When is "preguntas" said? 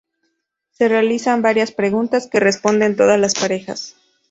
1.71-2.25